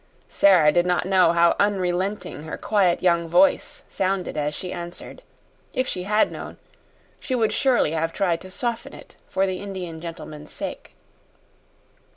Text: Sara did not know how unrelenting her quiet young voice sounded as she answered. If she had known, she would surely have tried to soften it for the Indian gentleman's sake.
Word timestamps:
Sara 0.29 0.71
did 0.71 0.87
not 0.87 1.05
know 1.05 1.31
how 1.31 1.55
unrelenting 1.59 2.41
her 2.41 2.57
quiet 2.57 3.03
young 3.03 3.27
voice 3.27 3.83
sounded 3.87 4.35
as 4.35 4.55
she 4.55 4.73
answered. 4.73 5.21
If 5.75 5.87
she 5.87 6.05
had 6.05 6.31
known, 6.31 6.57
she 7.19 7.35
would 7.35 7.53
surely 7.53 7.91
have 7.91 8.11
tried 8.11 8.41
to 8.41 8.49
soften 8.49 8.93
it 8.95 9.15
for 9.29 9.45
the 9.45 9.59
Indian 9.59 10.01
gentleman's 10.01 10.51
sake. 10.51 10.95